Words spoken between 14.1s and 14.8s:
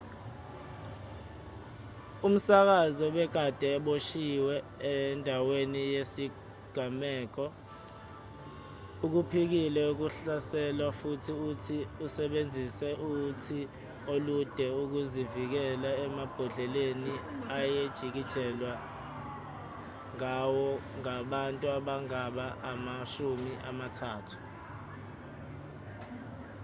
olude